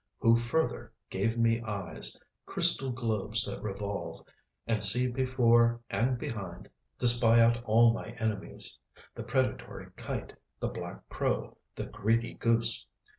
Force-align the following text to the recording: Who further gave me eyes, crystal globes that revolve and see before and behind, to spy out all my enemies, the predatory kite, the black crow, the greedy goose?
Who 0.17 0.35
further 0.35 0.91
gave 1.11 1.37
me 1.37 1.61
eyes, 1.61 2.19
crystal 2.47 2.89
globes 2.91 3.43
that 3.45 3.61
revolve 3.61 4.25
and 4.65 4.83
see 4.83 5.05
before 5.05 5.79
and 5.91 6.17
behind, 6.17 6.67
to 6.97 7.07
spy 7.07 7.39
out 7.39 7.63
all 7.65 7.93
my 7.93 8.07
enemies, 8.13 8.79
the 9.13 9.21
predatory 9.21 9.91
kite, 9.97 10.33
the 10.59 10.69
black 10.69 11.07
crow, 11.09 11.55
the 11.75 11.85
greedy 11.85 12.33
goose? 12.33 12.87